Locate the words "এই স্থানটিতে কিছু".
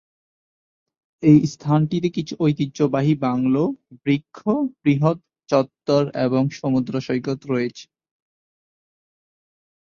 1.23-2.33